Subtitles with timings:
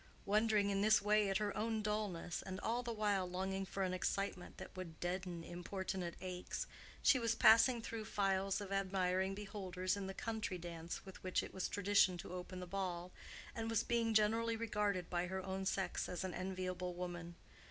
[0.25, 3.93] Wondering in this way at her own dullness, and all the while longing for an
[3.93, 6.65] excitement that would deaden importunate aches,
[7.03, 11.53] she was passing through files of admiring beholders in the country dance with which it
[11.53, 13.11] was traditional to open the ball,
[13.55, 17.35] and was being generally regarded by her own sex as an enviable woman.